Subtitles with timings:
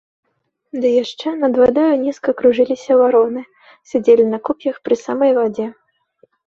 [0.85, 3.41] Ды яшчэ над вадою нізка кружыліся вароны,
[3.93, 5.67] сядзелі на куп'ях пры самай вадзе.